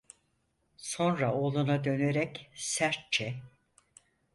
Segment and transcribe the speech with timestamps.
[0.77, 3.41] Sonra oğluna dönerek, sertçe: